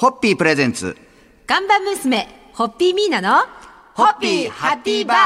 [0.00, 0.96] ホッピープレゼンツ。
[1.44, 3.38] 看板娘、ホッピーミーナの、
[3.94, 5.16] ホッピーハッピーバー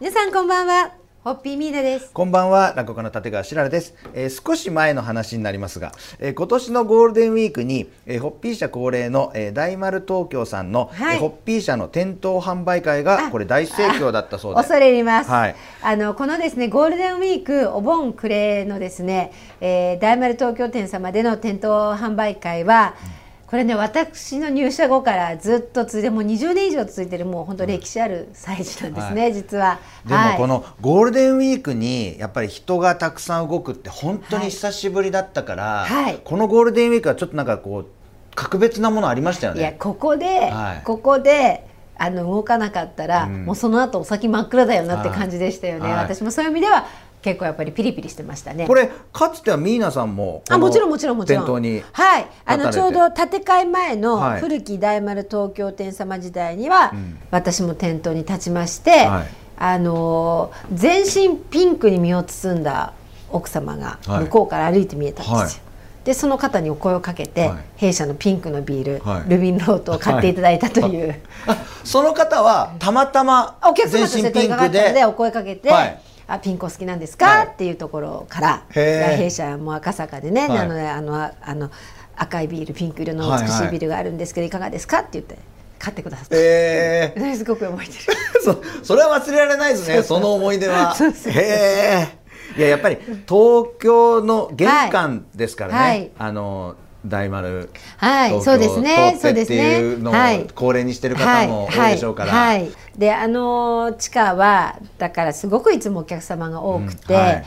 [0.00, 0.90] 皆さんこんばんは、
[1.22, 2.10] ホッピーミーナです。
[2.12, 14.56] こんばんは、落語家の立川しららです、えー少し前の話になりますが、えー今年のゴールデンウィークに、えーホッピー社恒例の、えー大丸東京さんの、はいえーホッピー社の店頭販売会があこれ大盛況だったそうで。
[14.56, 19.30] 恐れ入ります、はいあのこのですねゴールデンウィークお盆暮れのですね、
[19.60, 22.96] えー大丸東京店様での店頭販売会は、
[23.52, 29.78] これね私の入社後からずっと続いてもう20年以上続いてるもう本当歴史ある催事なんですね、は実は。
[30.06, 36.20] でもこのゴールデンウィークにやっぱり人がたくさん動くって本当に久しぶりだったから、はい。
[36.24, 37.86] このゴールデンウィークはちょっとなんかこう
[38.34, 39.60] 格別なものありましたよね。
[39.60, 40.82] いやここで、はい。
[40.82, 41.66] ここで
[41.98, 43.44] あの動かなかったら、うん。
[43.44, 46.04] もうその後お先真っ暗だよなって感じでしたよね、はい。
[46.04, 46.86] 私もそういう意味では
[47.22, 48.66] 結構やっぱりピリピリしてましたね。
[48.66, 51.44] これかつてはミーナさんもあもちろんもちろんもちろん。
[51.44, 52.26] 店頭にはい。
[52.44, 54.40] あのちょうど建て替え前のはい。
[54.40, 57.18] 古き大丸東京店様時代には、ん。
[57.30, 59.26] 私も店頭に立ちまして、はい。
[59.56, 62.92] あのー全身ピンクに身を包んだ
[63.30, 64.24] 奥様がはい。
[64.24, 65.36] 向こうから歩いて見えたんですよ。
[65.38, 65.50] はい。
[66.04, 67.58] でその方にお声をかけて、はい。
[67.76, 69.30] 弊社のピンクのビール、はい。
[69.30, 71.14] ルビンロートを買っていただいたという、
[71.46, 77.46] あその方はたまたまお客様全身として問いピンクでかかったのでお声かけて、はいあピンクお好きなんですか、はい。
[77.48, 80.48] っていうところから弊社も赤坂でね、はい。
[80.50, 81.70] なのであのああの
[82.16, 85.00] 赤いビールピンク色の美しいビールがあるんですけど、いかがですか？
[85.00, 85.38] って言って
[85.78, 87.98] 買ってくださった、えそれすごく覚えてる。
[88.40, 90.94] ー、そそれは忘れられないですねその思い出は。
[90.96, 91.38] そうそうへ
[92.56, 96.10] えいややっぱり東京の玄関ですからね、はい。
[96.18, 100.46] あの大丸はいそうですね通ってっていうのをはい。
[100.54, 102.62] 恒例にしてる方も多いでしょうから、はいはい。
[102.62, 107.44] はいであの地下はだからすごくいつもお客様が多くて、うんはい。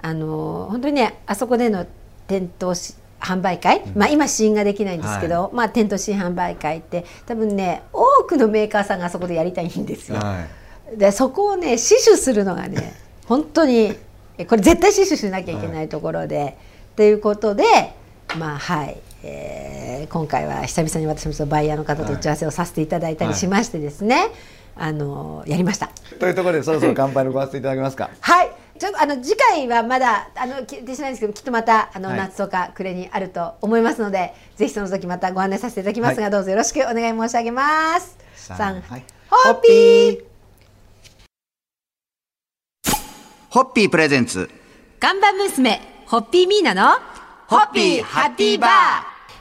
[0.00, 1.86] あの本当にねあそこでの
[2.26, 10.18] 店頭し販売会、まあ今試飲ができないんですけど、まあ店頭試飲販売会って多分ね多くのメーカーさんがあそこでやりたいんですよ。
[10.18, 10.46] は
[10.94, 10.96] い。
[10.96, 12.94] でそこをね死守するのがね
[13.26, 13.96] 本当に
[14.38, 16.56] えこれ絶対死守しなきゃいけないところで、
[16.96, 17.64] ということで
[18.36, 24.28] まあはい、えー今回は久々に私もそのバイヤーの方と打ち合わせをさせていただいたりしましてですね、
[24.76, 25.90] あのやりました。
[26.18, 28.10] というところでそろそろ乾杯のご発声いただけますか？
[28.20, 28.50] はい。
[28.78, 32.18] ちょっとあの次回はまだあの決定してないんですけどきっとまたあの、はい。
[32.18, 36.30] 夏とか暮れにあると思いますのでぜひその時またご案内させていただきますが、はい。
[36.30, 38.16] どうぞよろしくお願い申し上げます。
[38.36, 39.04] さんはい。
[39.28, 40.24] ホッピー。
[43.50, 44.48] ホッピープレゼンツ。
[45.00, 46.98] 看板娘、ホッピーミーナの、
[47.48, 48.70] ホッピーハッピーバー。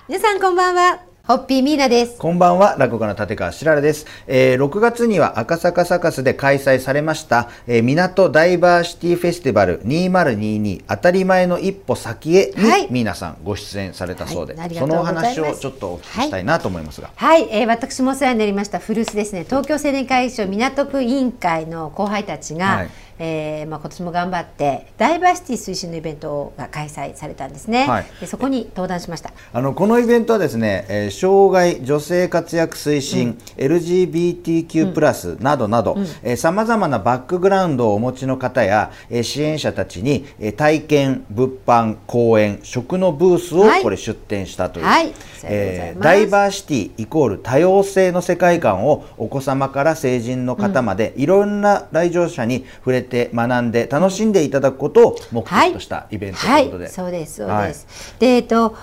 [0.08, 2.18] 皆さんこんばんは、ホッピーミーナです。
[2.18, 4.06] こんばんは、落語家の立川しららです。
[4.28, 12.88] えー6月には赤坂サカスで開催されました、えー港ダイバーシティフェスティバル2022当たり前の一歩先へに、はい。
[12.90, 14.74] 皆さんご出演されたそうで、はい。
[14.74, 17.12] そのお話をちょっとお聞きしたいなと思いますが。
[17.14, 18.80] はい、えー私もお世話になりました。
[18.80, 19.44] 古巣ですね。
[19.44, 22.90] 東京青年会議所港区委員会の後輩たちが、はい
[23.20, 28.06] えーまあ、今年も頑張ってダイバーシティ推進のイベントが開催されたんですね、はい。
[28.20, 29.32] でそこに登壇しました。
[29.54, 35.98] あのこのイベントはですね、えー障害女性活躍推進、LGBTQ+、などなど
[36.36, 43.84] さまざまなバックグラウンドをお持ちの方や、えー支援者たちに、えー体験物販講演食のブースをはい。
[43.84, 45.14] これ出展したという、はい。
[45.40, 46.04] さようでございます。
[46.04, 57.68] ダイバーシティイコール多様性の世界観をお子様から成人の方まで、いろんな来場者に触れて学んで楽しんでいただくことを目的としたイベントということで、はい、そうですそうはい。
[57.70, 58.76] です、でえっと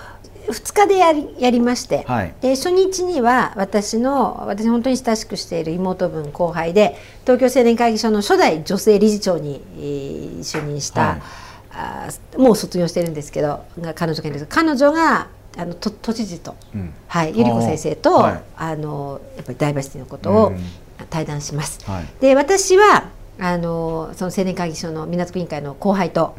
[0.47, 2.33] 2日でやりやりまして、はい。
[2.41, 11.17] で初日には私の私本当に親しくしている妹分後輩で東京青年会議所の初代女性理事長に、えー就任した、
[11.69, 12.37] はい。
[12.37, 16.93] もう卒業してるんですけどが彼女がいるんです彼女があのと都知事と、うん。
[17.07, 18.43] はい、ゆり子先生と、はい。
[18.55, 20.59] あのやっぱりダイバーシティのことをうん。
[21.09, 21.83] 対談します。
[21.89, 22.05] はい。
[22.21, 23.09] で私は
[23.39, 26.35] あのその青年会議所の港区委員会の後輩と、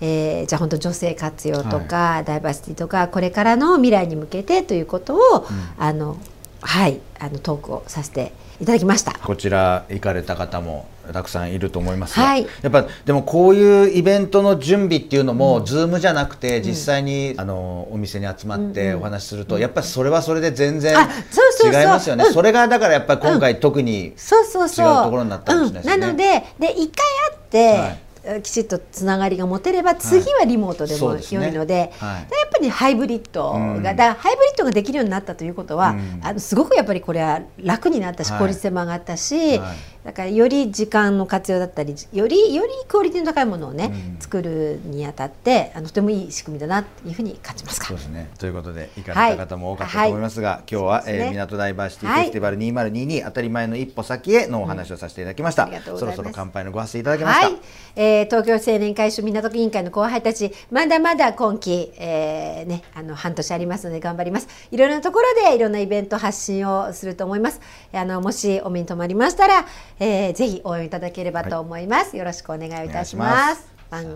[0.00, 5.46] えーじゃあ本当女性活用とか、ダイバーシティとかこれからの未来に向けてということを、
[5.78, 6.18] あの
[6.60, 9.12] はいあのトークをさせていただきました。
[9.12, 12.46] こちら行かれた方もたくさんいると思いますが、はい。
[12.62, 21.80] やっぱでもこういうイベントの準備っていうのも、 Zoom じゃなくて実際に、あのお店に集まってお話しすると、やっぱりそれはそれで全然あそうそうそう。
[21.80, 22.24] 違いますよね。
[22.24, 22.32] うん。
[22.32, 24.86] それがだからやっぱり今回特に、そうそうそう。
[24.86, 25.94] 違うところになったかもしれないですね。
[25.94, 26.00] うん。
[26.00, 27.98] なのでで一回会って、はい。
[28.26, 32.20] えきちっとつながりが持てれば次はリモートでも良いので,、はい。
[32.20, 33.82] やっぱりハイブリッドが、うん。
[33.82, 36.20] だハイブリッドができるようになったということは、うん。
[36.22, 38.40] あのすごくやっぱりこれは楽になったしはい。
[38.40, 44.20] 効率性も上がったし、はいだからより時間の活用だったりよりよりクオリティの高いものをね、うん。
[44.20, 47.86] 作るにあたってあのとてもいい仕組みだなというふうに感じますか。
[47.86, 48.30] そうですね。
[48.38, 51.26] ということで行かれた方も多かったと思いますが、今日は、そうですね。
[51.26, 55.68] えー港ダイバーシティフェスティバル2022、当たり前の一歩先へのお話をさせていただきました。
[55.84, 57.46] そろそろ乾杯のご発声いただきました。
[57.46, 57.56] はい、
[57.96, 64.48] えー東京青年会主港区委員会の後輩たちまだまだ今期、えーね、あの半年ありますので頑張ります。
[64.70, 67.60] いろいろなところでいろんなイベント発信をすると思います。
[67.92, 69.66] あのもしお目に留まりましたら、
[70.00, 73.66] えーぜひ応援いただければと思います、よろしくお願いいたします。
[73.90, 74.06] はい。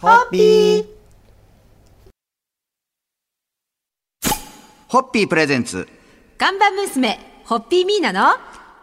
[0.00, 0.86] ホッピー。
[4.88, 5.88] ホッピープレゼンツ。
[6.36, 8.36] 看板娘ホッピーミーナの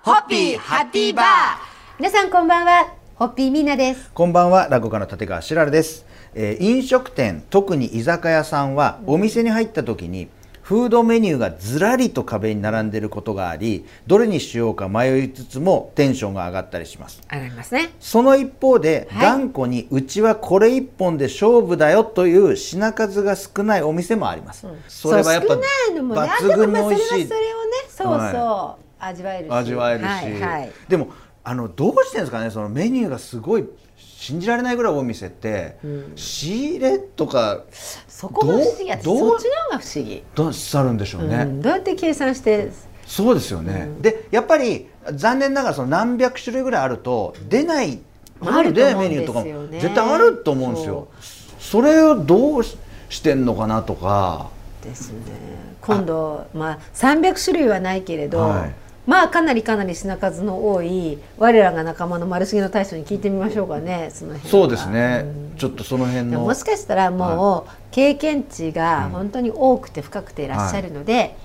[0.03, 1.25] ホッピーハッピーバー。
[1.99, 2.93] 皆さんこんばんは。
[3.15, 4.09] ホッピーミーナです。
[4.13, 4.67] こんばんは。
[4.69, 10.29] 落語家の立川しらるです、えー飲食店特に居酒屋さんはお店に入った時に
[10.71, 17.21] フードメニューがずらりと壁に並んでいることがありどれにしようか迷いつつもテンションが上がったりします。
[17.27, 17.89] ありますね。
[18.00, 19.21] その一方で、はい。
[19.21, 26.21] 頑固にうちはこれ一本で勝負だよという品数が少ないお店もあります、それはやっぱそう少ないのもね。
[26.21, 27.07] 抜群に美味しい。
[27.07, 29.51] それはそれをねそうそう、味わえるし。
[29.51, 30.71] 味わえるし、はいはい。
[30.88, 31.09] でも
[31.43, 33.65] あのどうしてんですかねそのメニューがすごい
[33.97, 35.77] 信じられないぐらい多いお店って、
[36.15, 37.63] 仕入れとか
[38.07, 42.69] そこが不思議やどうそっちの方が不思議、どうしてあるんでしょうね、うん、どうやって計算して
[43.05, 47.99] そうですよね、でやっぱり残念ながらその何百種類ぐらいあると出ない
[48.41, 51.07] あると思うんメニューとかも絶対あると思うんですよ。
[51.59, 52.77] それをどうし
[53.09, 54.49] してんのかなとか。
[54.81, 55.17] ですね。
[55.81, 64.51] 今度まあ300種類はないけれど、はいまあかなりかなり品数の多い我らが仲間の丸重の大将に聞いてみましょうかねその辺は。
[64.51, 65.25] そうですね、
[65.57, 71.36] ちょっとその辺ももしかしたらもう経験値が本当に多くて深くていらっしゃるので、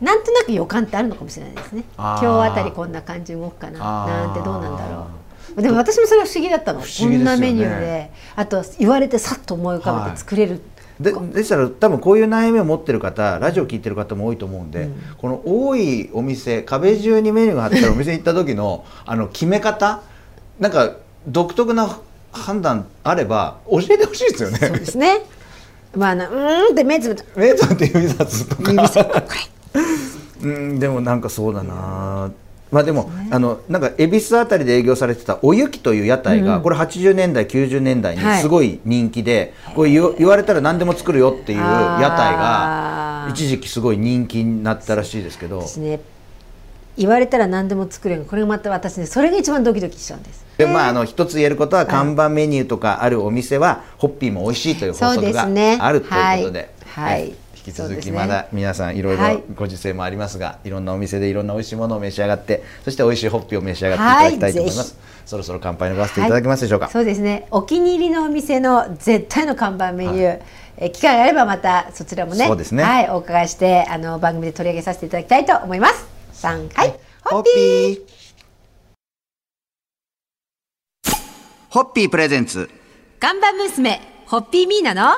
[0.00, 1.82] なんとなく予感ってあるのかもしれないですね。
[1.96, 5.08] 今日あたりこんな感じ動くかななんてどうなんだろ
[5.56, 5.62] う。
[5.62, 6.86] でも私もそれは不思議だったの、ね。
[6.86, 10.60] こんなメニューであと言われてさっと思い浮かべて作れる、
[11.00, 20.02] ででしたら多分こういう悩みを持ってる方ラジオ聞いてる方も多いと思うんで、この多いお店壁中にメニューが貼ってあるお店に行った時の あの決め方
[20.58, 20.96] なんか
[21.26, 21.98] 独特な
[22.32, 24.58] 判断あれば教えてほしいですよね。
[24.58, 25.20] そうですね。
[25.96, 28.72] まああのうーんって目つぶってメイトって指さすとか。
[28.72, 29.06] 指さ
[30.42, 32.30] うんでもなんかそうだな
[32.70, 38.42] まあでも、あのなんか恵比寿あたりで営業されてたおゆきという屋台が、これ80年代90年代にはい。
[38.42, 45.64] すごい人気で、これ言わ言われたら何でも作るよっていう屋台が一時期すごい人気になったらしいですけど。
[46.98, 48.24] 言われたら何でも作れる。
[48.24, 50.44] これがまた私ねそれが一番ドキドキしちゃうんです。
[50.58, 56.70] でまああの一つ言えることは看板メニューとかあるお店はホッピーも美味しいという法則があるということで。
[56.86, 57.20] はい。
[57.20, 59.42] はい引き続きまだ皆さんいろいろはい。
[59.54, 67.46] ご時世もありますが、い、ろんなお店でいろんな美味しいものを召し上がってそして美味しいホッピーを召し上がっていただきたいと思います、はいぜそろそろ乾杯のごわせていただけますでしょうか、そうですね。
[67.50, 70.42] お気に入りのお店の絶対の看板メニュー、
[70.78, 72.82] え機会があればまたそちらもねそうですね。
[72.82, 76.06] はいお伺いしてあの番組で取り上げさせていただきたいと思います。
[76.32, 76.98] 3はい。
[77.24, 77.92] ホッピー。
[77.96, 78.00] ー。
[81.68, 82.70] ホッピープレゼンツ。
[83.20, 85.10] 看板娘ホッピーミーナの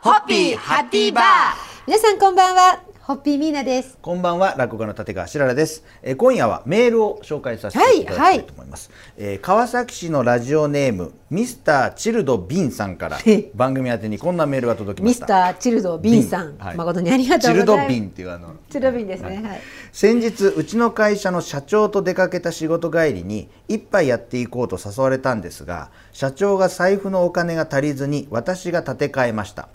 [0.00, 3.98] ホッピーハッピーバー皆さんこんばんはホッピーミーナです。
[4.00, 16.76] こんばんは落語家の立川しららです、えー今夜はメールを紹介させていただきたいと思います、えー川崎市のラジオネームミスターチルドビンさんからへ番組宛てにこんなメールが届きまミスしたターチルドビンさん、はい。
[16.76, 17.88] 誠にありがとうチルございます。
[17.88, 18.54] ドビンっていうあの。
[18.70, 19.42] チルドビンですね。
[19.44, 19.60] はい。
[19.90, 29.68] 先日うちの会社の社長と出かけた仕事帰りに一杯やっていこうと誘われたんですが社長が財布のお金が足りずに私が立て替えました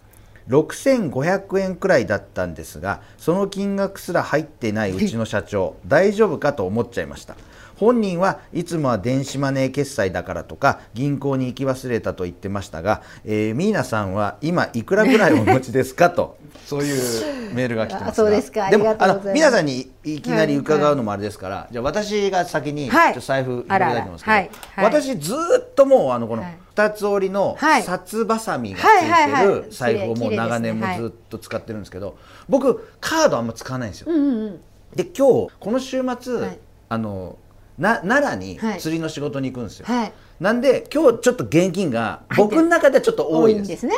[0.49, 5.75] 6500円くらいだったんですがその金額すら入ってないうちの社長。
[5.85, 7.35] 大丈夫かと思っちゃいました。
[7.77, 19.47] 本人はいつもは電子マネー決済だからとか銀行に行き忘れたと言ってましたが、えー、ミーナさんは今いくらぐらいお持ちですかと そういうメールが来てますそうですかでもありがとうございます。
[19.47, 24.85] あの皆さんにいきなり伺うのもあれですから、じゃあ私が先にちょはいっと財布いただいてますけど、はいはい。
[24.85, 26.57] 私ずーっともうあのこのはい。
[26.75, 27.83] 二つ折りのはい。
[27.83, 29.47] 札ばさみがつはいはいはいい。
[29.47, 32.17] てる財布をもう長年もずっと使ってるんですけど、
[32.49, 34.11] 僕カードあんま使わないんですよ。
[34.11, 34.59] うんうんうん。
[34.95, 36.59] で今日この週末、はい。
[36.89, 37.37] あの
[37.77, 38.79] な奈良にはい。
[38.79, 39.85] 釣りの仕事に行くんですよ。
[39.87, 40.13] はい。
[40.39, 43.63] なんで今日ちょっと現金が僕の中ではちょっと多いです。
[43.65, 43.95] んですね。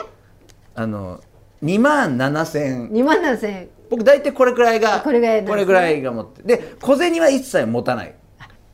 [0.76, 1.22] あの
[1.64, 2.90] 2万7千。
[2.90, 5.48] 2万7000円僕大体これくらいがこれぐらいね。
[5.48, 6.44] これぐらいが持って。
[6.44, 8.16] で小銭は一切持たない。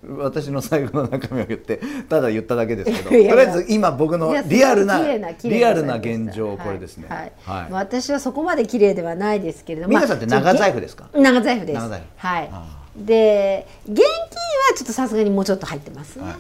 [0.08, 3.10] 私の財布の中身を言ってただ言っただけですけど。
[3.10, 5.00] とりあえず今僕のリアルな
[5.44, 7.08] リアルな現状これですね。
[7.10, 7.20] はい。
[7.20, 7.32] はい。
[7.62, 7.72] はい。
[7.72, 11.10] まあ私はそこまで綺麗ではないですけれども皆さんって長財布ですか？
[11.12, 11.80] まあ長財布です。
[11.80, 12.04] 長財布。
[12.18, 12.50] はい。
[12.52, 14.14] あで現金は
[14.76, 16.20] ちょっとさすがにもうちょっと入ってます。
[16.20, 16.36] ね、は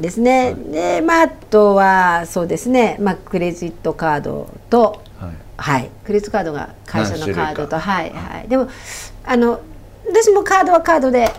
[0.00, 2.96] ですね、でまああとはそうですね。
[3.00, 5.34] まあクレジットカードとはい。
[5.58, 8.48] はい、クレジットカードが会社のカードとはいはい。
[8.48, 8.68] でも
[9.24, 9.60] あの
[10.06, 11.30] 私もカードはカードで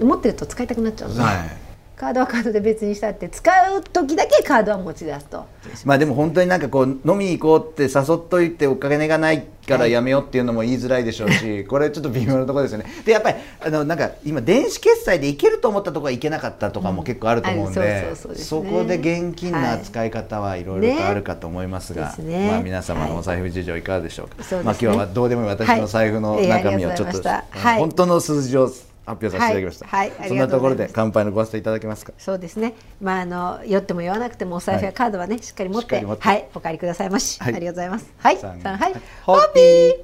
[0.00, 1.62] 持ってると使いたくなっちゃうんで、はい
[2.02, 5.46] カードはカードで別にしたって使う時だけカードは持ち出すと。
[5.84, 12.86] まあでも本当になんかこう飲みに行こうって誘っといてお金がないからやめようっていうのも言いづらいでしょうし、 これちょっと微妙なところですよね。
[13.04, 22.08] でやっぱりあのなんか今電子決済で行けると思ったところが行けなかったとかも結構あると思うんあでそこで現金の扱い方はいろいろとあるかと思いますが、ね。
[22.08, 22.48] ですね。
[22.50, 24.42] まあ皆様のお財布事情いかがでしょうか。
[24.42, 24.62] そうですね。
[24.64, 25.48] まあ今日はどうでもいい。
[25.50, 27.78] 私の財布のはい中身をちょっと、はい。
[27.78, 28.68] 本当の数字を
[29.04, 29.86] 発表させていただきました。
[29.86, 30.88] はいはいありそんなところがとうございます。
[30.88, 32.12] で乾杯のごわせていただけますか？
[32.18, 32.74] そうですね。
[33.00, 36.22] まああの酔っても酔わなくてもお財布やカードはね、しっかり持ってしっかり持って。
[36.22, 37.54] はいお帰りくださいまし、はい。
[37.54, 38.12] ありがとうございます。
[38.18, 38.60] はいさん。
[38.60, 38.94] さんはい。
[39.24, 39.94] ホッピー。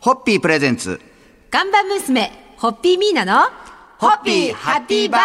[0.00, 0.40] ホッピー。
[0.40, 1.00] プレゼンツ。
[1.50, 3.44] 看板娘ホッピーミーナの
[3.98, 5.20] ホッピーハッピーバー。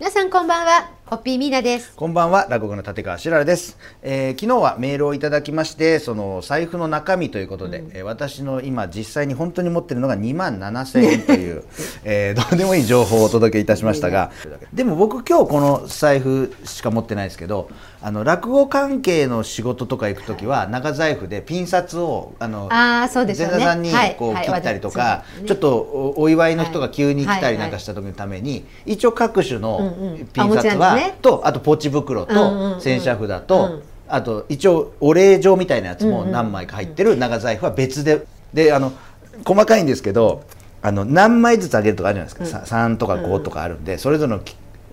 [0.00, 1.94] 皆さんこんばんはホッピーミーナです。
[1.96, 11.64] こんばんは落語家の立川しららです、えー昨日はメールをいただきましてその財布の中身ということで、えー私の今実際に本当に持ってるのが2万7000円という、
[12.04, 14.32] えー どうでもいい情報をお届けいたしましたが
[14.74, 17.70] でも僕今日この財布しか持ってないですけど
[18.02, 23.54] あの落語関係の仕事とか行く時は長財布でピン札をあのあーそうですよね。
[23.54, 24.06] 前座さんにはい。
[24.08, 24.16] はい。
[24.18, 27.58] こう切ったりとか、そうですねちょっとおお祝いの人が急に来たりはい。
[27.58, 30.26] なんかした時のために、一応各種のうんうん。
[30.26, 31.18] ピン札は、ね。
[31.22, 32.74] とあとポチ袋うんうんうん。
[32.74, 33.82] と洗車札と、うん。
[34.08, 38.26] あと一応お礼状みたいなやつも何枚か入ってる長財布は別で。
[38.52, 38.92] であの
[39.44, 40.42] 細かいんですけど
[40.80, 44.40] あの何枚ずつあげるとかあるじゃないですか、さ3とか5とかあるんで、それぞれの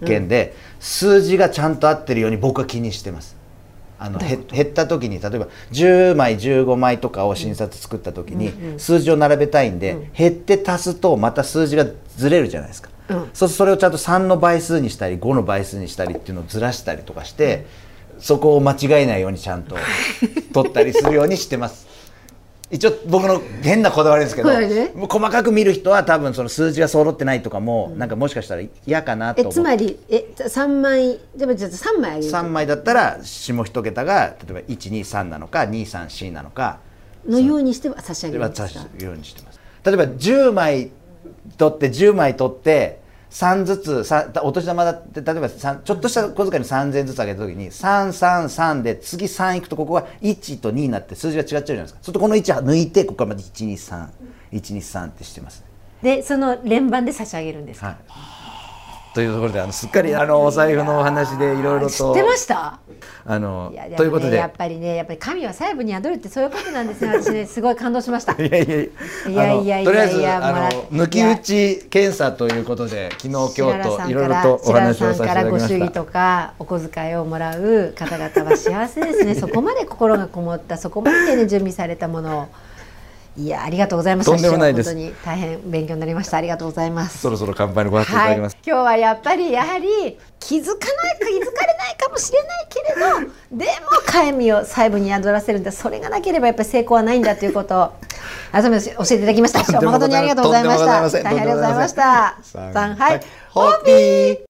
[0.05, 3.37] 件で数字がちゃんと合ってるように僕は気にしてます。
[3.97, 11.85] あのへ減った時に例えば10枚15枚とかを診察作った時に数字を並べたいんで、減って足すとまた数字が
[12.17, 13.29] ずれるじゃないですか、うん。
[13.33, 17.65] そうそれをちゃんと3の倍数にしたり5の倍数にしたりっていうのをずらしたりとかして、
[18.19, 19.75] そこを間違えないようにちゃんと
[20.53, 21.85] 取ったりするようにしてます。
[22.71, 24.91] 一応僕の変なこだわりですけど、ね。
[24.95, 29.59] 細かく見る人は多分その数字が揃ってないとかも、なんかもしかしたら嫌かなと思って。
[29.59, 36.79] えつまりえ三枚でもじゃあ三枚あげる3枚だったら下一桁が例えば123なのか234なのか
[37.27, 38.67] のようにして差し上げるんですか？
[38.67, 39.59] すようにしてます。
[39.83, 40.91] 例えば10枚
[41.57, 42.99] 取って10枚取って
[43.31, 51.99] 3ずつさお年玉だって例えばちょっとした小遣いに3000円ずつあげた時に333で次3いくとここが1と2になって数字が違っちゃうじゃないですか。
[52.01, 55.63] そうするとこの1抜いてここからまた123123ってしてます
[56.01, 58.44] でその連番で差し上げるんですか、はい
[59.15, 61.89] というところであのすっかりあのお財布のお話でいろいろと。
[61.89, 62.79] 知ってました？
[63.25, 64.35] あのねということで。
[64.35, 68.33] やっぱりねやっぱり神は細部に宿るってそういうことなんですね私ね すごい感動しました。
[68.33, 68.89] いやいやい
[69.33, 69.53] や。
[69.53, 75.67] いやいやとりあえずいやあの抜き打ち検査ということで昨日今日といろいろとお話をさせていただきました。
[75.69, 79.33] ご祝儀とかお小遣いをもらう方々は幸せですね。
[79.39, 82.47] そこまで心がこもったそこまでね準備されたものを
[83.37, 84.31] いやありがとうございました。
[84.31, 84.89] とんでもないです。
[84.89, 86.37] 師匠本当に大変勉強になりました。
[86.37, 87.19] ありがとうございます。
[87.19, 93.71] そろそろ乾杯のご発声いたはい、だきます、今日はやっぱりやはり気づかない気づかれないかもしれないけれどでも
[94.05, 95.71] 神を細部に宿らせるんだ。
[95.71, 97.81] それがなければやっぱり成功はないんだということ。
[97.81, 97.91] を
[98.51, 99.81] 改めて教えていただきました。
[99.81, 101.09] 誠にありがとうございました。
[101.23, 102.37] 大変ありがとうございました。
[102.43, 103.21] さんはい。
[103.49, 104.44] ホッピー